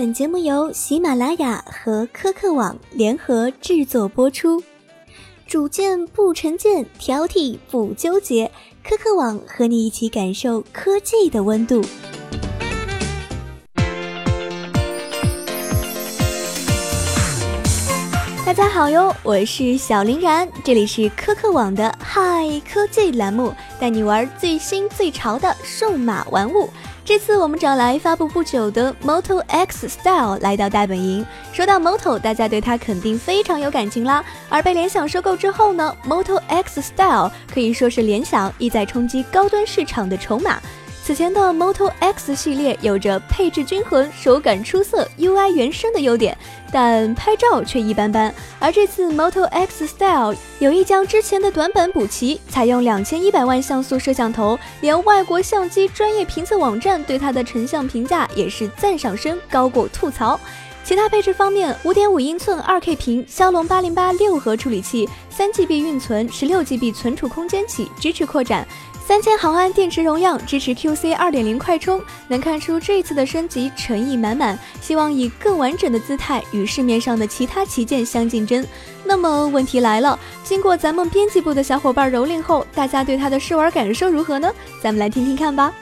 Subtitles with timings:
[0.00, 4.62] 本节目由喜马拉雅和科客网联合制作播出。
[5.46, 8.50] 主见不成见，挑剔不纠结，
[8.82, 11.84] 科客网和你一起感受科技的温度。
[18.46, 26.70] 大家好哟，我是小林然，这里是科客网的嗨科技栏目，带你玩最新最潮的数码玩物。
[27.10, 31.26] 这次我们找来发布不久的 Moto X Style 来到大本营。
[31.52, 34.24] 说到 Moto，大家对它肯定非常有感情啦。
[34.48, 40.60] 而被联想收购之后呢，Moto X Style 可以说是联想意在冲击高端市场的筹码。
[41.02, 46.36] 此前的 Moto X 系列有着配置均衡、手感出色、UI 原生的优点，
[46.70, 48.32] 但拍照却一般般。
[48.60, 60.38] 而这次 Moto X Style 有意将之前的短板补齐，采用两千一百万像素摄像头，连外国相机专业评测网站对它的成像评价也是赞赏声高过吐槽。
[60.82, 68.66] 其他配置方面，五点五英寸二 K 屏，骁龙八零八六核处理器，三 GB 运存，十六 GB 存储空间起，支持扩展。
[69.10, 78.64] 三千毫安电池容量，支持 QC 二点零快充，能看出这次的升级诚意满满，希望以更完整的姿态与市面上的其他旗舰相竞争。
[79.04, 84.48] 那么问题来了，经过咱们编辑部的小伙伴蹂躏后，大家对它的试玩感受如何呢？
[84.80, 85.74] 咱们来听听看吧。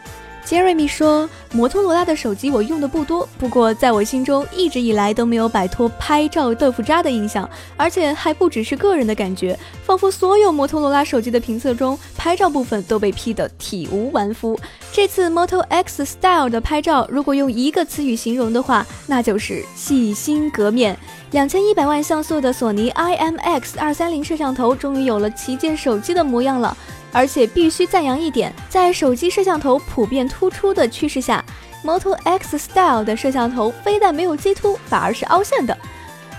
[0.48, 7.46] Jeremy 说：“摩托罗拉的手机我用的不多，不过在我心中一直以来都没有摆脱拍照豆腐渣的印象，
[7.76, 14.58] 而且还不只是个人的感觉，仿佛所有摩托罗拉手机的评测中，拍照部分都被批得体无完肤。
[14.90, 20.98] 这次 Moto X Style 的拍照，如果用一个词语形容的话，那就是细心革面。
[21.32, 26.74] 两千一百万像素的索尼 IMX 二三零摄像头，终于有了旗舰手机的模样了。”
[27.12, 31.44] 而且必须赞扬一点，在手机摄像头普遍突出的趋势下
[31.84, 35.76] ，Moto X Style 的摄像头非但没有激凸，反而是凹陷的。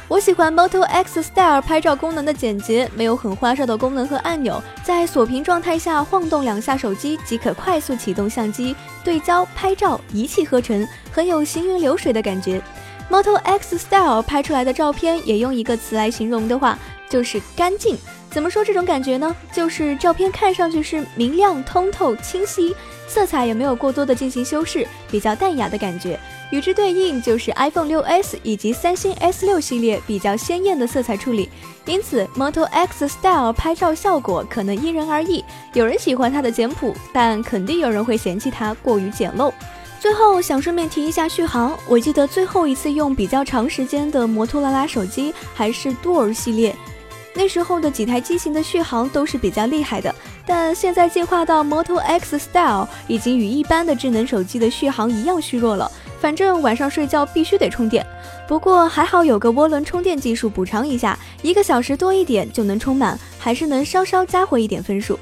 [0.08, 12.60] 我喜欢 Moto X Style 拍照功能的简洁，没有很花哨的功能和按钮，在锁屏状态下晃动两下手机即可快速启动相机对焦拍照，一气呵成，很有行云流水的感觉。
[13.08, 16.78] Moto X Style 拍出来的照片，也用一个词来形容的话，
[17.08, 17.96] 就是干净。
[18.32, 19.36] 怎么说这种感觉呢？
[19.52, 22.76] 就是照片看上去是明亮、通透、清晰，
[23.08, 26.20] 色彩也没有过多的进行修饰，比较淡雅的感觉。
[26.52, 31.50] 与之对应就是 iPhone 6s 以及三星 S6 系列比较鲜艳的色彩处理。
[31.86, 39.52] 因此，Moto X Style 拍照效果可能因人而异，有人喜欢它的简朴，但肯定有人会嫌弃它过于简陋。
[40.00, 46.76] 最后想顺便提一下续航，我记得最后一次用比较长时间的摩托罗拉手机还是 Duo 系列。
[47.40, 50.14] 那时候的几台机型的续航都是比较厉害的，
[50.46, 55.90] 但现在进化到 Moto X Style，已经与一般的智能手机的续航一样虚弱了。
[56.20, 58.06] 反正晚上睡觉必须得充电，
[58.46, 65.18] 不过还好有个涡轮充电技术补偿一下，一个小时多一点就能充满，还是能稍稍加回一点分数。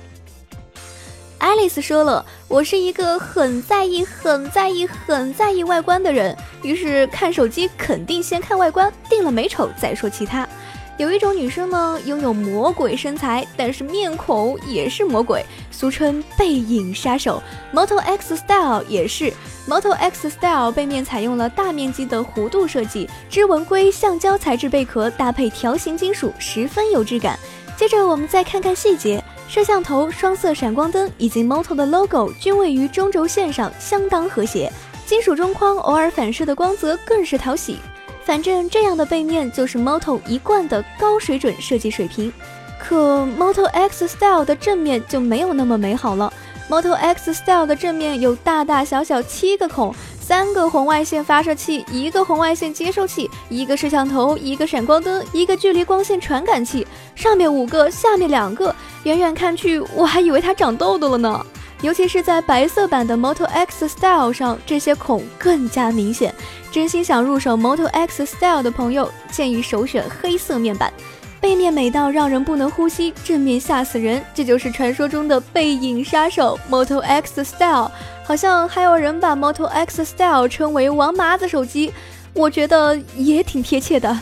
[1.40, 10.50] Alice 说了，我是一个很在意、很在意、很在意外观的人，于是看手机肯定先看外观，定了美丑再说其他。
[10.98, 17.42] 有一种女生呢，拥有魔鬼身材，但是面孔也是魔鬼，俗称背影杀手。
[17.72, 19.32] Moto X Style 也是
[19.68, 27.38] ，Moto X Style 背面采用了大面积的弧度设计，织纹硅橡胶材质贝壳搭配条形金属，十分有质感。
[27.76, 34.72] 接着我们再看看细节，摄像头、双色闪光灯以及 Moto 的 logo 均位于中轴线上，相当和谐。
[35.06, 37.78] 金属中框偶尔反射的光泽更是讨喜。
[38.28, 42.32] 反正这样的背面就是 Moto 一贯的高水准设计水平，
[42.78, 46.32] 可 Moto X Style 的正面就没有那么美好了。
[46.70, 56.86] Moto X Style 的正面有大大小小七个孔，三个红外线发射器，一个红外线接收器，一个摄像头，一个闪光灯，一个距离光线传感器，
[57.16, 61.46] 上面五个，下面两个，远远看去我还以为它长痘痘了呢。
[61.82, 66.34] 尤其是在白色版的 Moto X Style 上，这些孔更加明显。
[66.72, 70.92] 真心想入手 Moto X Style 的朋友，建议首选黑色面板。
[71.40, 77.92] 背面美到让人不能呼吸，正面吓死人，这就是传说中的背影杀手 Moto X Style。
[78.24, 81.94] 好像还有人把 Moto X Style 称为“王麻子手机”，
[82.34, 84.20] 我觉得也挺贴切的。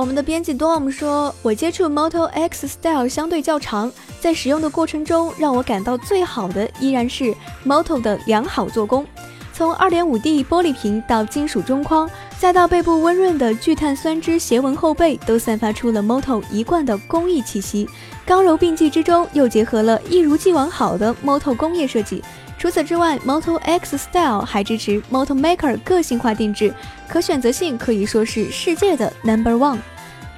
[0.00, 7.34] 我们的编辑 Dom 说：“我接触 Moto X Style 相对较长，在使用的过程中，让我感到最好的依然是
[7.66, 9.04] Moto 的良好做工。
[9.52, 12.08] 从 2.5D 玻璃屏到金属中框，
[12.38, 17.86] 再到背部温润的聚碳酸酯斜纹后背，都散发出了 Moto 一贯的工艺气息。
[18.24, 22.24] 刚柔并济之中，又结合了一如既往好的 Moto 工业设计。”
[22.60, 26.74] 除此之外，Moto X Style 还支持 Moto Maker 个性化定制，
[27.08, 29.78] 可选择性可以说是世界的 Number One。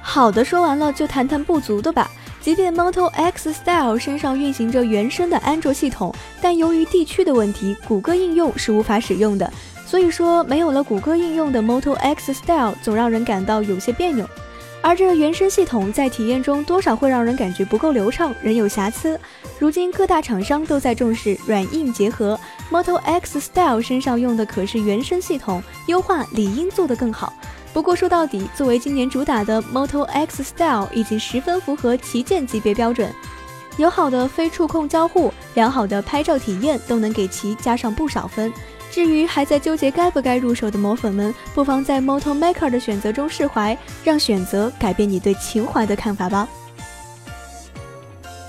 [0.01, 2.09] 好的说完了，就谈谈不足的吧。
[2.39, 9.51] 即便 Moto X Style 身上运行着原生的安卓系统，但由于地区的问题，谷歌应用是无法使用的。
[9.85, 14.25] 所以说，没有了谷歌应用的 Moto X Style 总让人感到有些别扭。
[14.83, 19.17] 而这原生系统在体验中多少会让人感觉不够流畅，仍有瑕疵。
[19.57, 22.37] 如今各大厂商都在重视软硬结合
[22.69, 27.31] ，Moto X Style 身上用的可是原生系统，优化理应做得更好。
[27.71, 33.09] 不过说到底，作为今年主打的 Moto X Style 已经十分符合旗舰级别标准，
[33.77, 38.51] 友好的非触控交互，良好的拍照体验都能给其加上不少分。
[38.93, 46.47] 至于还在纠结该不该入手的魔粉们，不妨在 Moto Maker 的选择中释怀，让选择改变你对情怀的看法吧。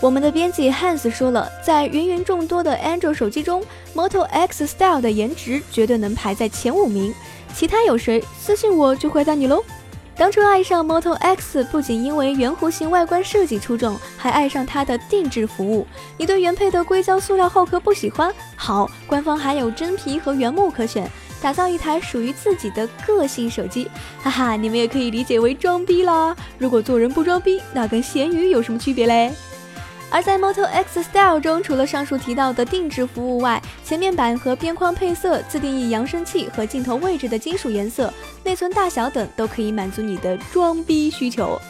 [0.02, 3.64] 我们的编辑 Hans 说了，在芸芸众多的 Android 手机中
[3.94, 7.14] ，Moto X Style 的颜值绝对能排在前五名。
[7.54, 8.22] 其他有谁？
[8.38, 9.64] 私信我就回答你喽。
[10.16, 15.84] 当初爱上 Moto X，不仅因为圆弧形外观设计出众，还爱上它的定制服务。
[16.16, 18.32] 你对原配的硅胶塑料后壳不喜欢？
[18.54, 21.10] 好，官方还有真皮和原木可选，
[21.42, 23.90] 打造一台属于自己的个性手机。
[24.22, 26.34] 哈哈，你们也可以理解为装逼啦。
[26.58, 29.32] 如果做人不装逼，那跟咸鱼有什么区别嘞？
[30.14, 38.14] 而在 Moto X Style 中，除了上述提到的定制服务外，前面板和边框配色、自定义扬声器和镜头位置的金属颜色、
[38.44, 41.60] 内存大小等，都可以满足你的装逼需求。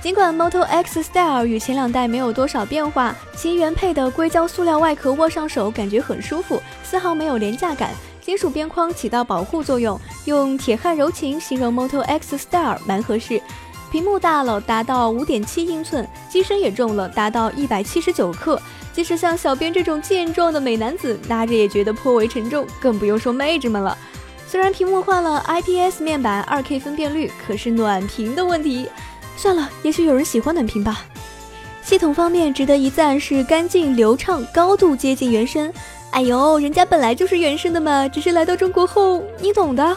[0.00, 7.90] 尽管 Moto X Style 与前两代没有多少变化，其原配的硅胶塑料外壳握上手感觉很舒服，丝毫没有廉价感。
[8.20, 13.42] 金属边框起到保护作用，用铁汉柔情形容 Moto X Style 蛮合适。
[13.94, 18.60] 屏幕大了，达到五点七英寸，机身也重了，达到一百七十九克。
[18.92, 23.96] 即使像小编这种健壮的美男子拿着也觉得颇为沉重，更不用说妹纸们了。
[24.48, 28.88] 虽然屏幕换了 IPS 面板，二 K 分辨率，可是暖屏的问题。
[29.36, 31.04] 算了，也许有人喜欢暖屏吧。
[31.80, 35.72] 系统方面值得一赞是干净流畅，高度接近原生。
[36.10, 39.96] 哎呦，人家本来就是原生的嘛，只是来到中国后，你懂的。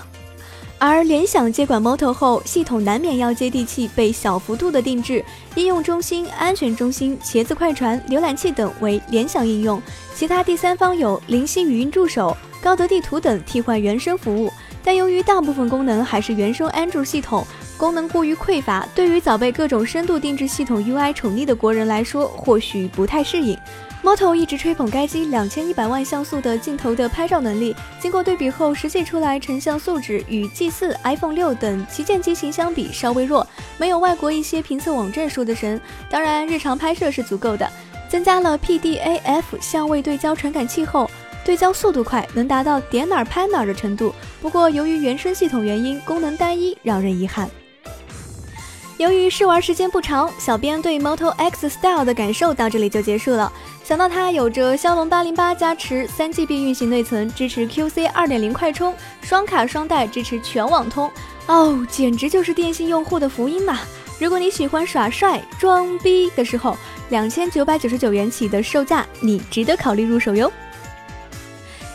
[0.79, 5.25] 而联想接管 Moto 后，系统难免要接地气，被小幅度的定制。
[5.55, 9.81] 应用中心、安全中心、茄子快传、浏览器等为联想应用，
[10.13, 14.53] 其他第三方有灵犀语音助手、高德地图等替换原生服务。
[14.83, 17.43] 但由于大部分功能还是原生 Android 系统，
[17.75, 23.57] 功能过于匮乏，对于早被各种深度定制系统 UI 宠溺的国人来说，或许不太适应。
[24.07, 33.45] Moto 一直吹捧该机两千一百万像素的镜头的拍照能力，经过对比后，实际出来成像素质与 G4、iPhone 六等旗舰机型相比稍微弱，
[33.77, 35.81] 没有外国一些评测网站说的神。
[36.09, 37.69] 当然，日常拍摄是足够的。
[38.07, 41.11] 增加了 PDAF 相位对焦传感器后，
[41.43, 44.15] 对焦速度快，能达到点哪拍哪的程度。
[44.41, 47.49] 不过，由于原生系统原因，功能单一，让人遗憾。
[48.97, 53.51] 由于试玩时间不长，小编对 Moto X Style 的感受到这里就结束了。
[53.83, 61.11] 想到它有着骁龙八零八加持，三 GB 运行内存，支持 QC 二点零快充，双卡双待支持全网通，
[61.45, 63.77] 哦，简直就是电信用户的福音嘛！
[64.19, 66.75] 如果你喜欢耍帅装逼的时候，
[67.09, 70.51] 两千九百九十九元起的售价，你值得考虑入手哟。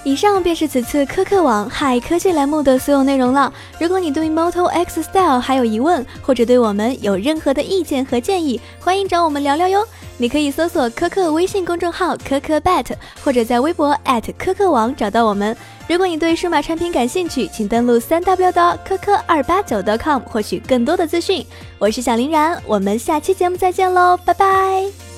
[0.05, 3.53] 以上便是此次科客网嗨科技栏目的所有内容了。
[3.79, 9.87] 如果你对 Moto X Style 还有疑问，或者对我们有任何的意见和建议，欢迎找我们聊聊哟。
[10.19, 12.87] 你可以搜索科客微信公众号科科 bet，
[13.25, 13.97] 或者在微博
[14.37, 15.57] 科客网找到我们。
[15.89, 21.45] 如果你对数码产品感兴趣，请登录三 w 的科科二八九 .com 获取更多的资讯。
[21.79, 25.12] 我是小林然，我们下期节目再见喽，拜拜。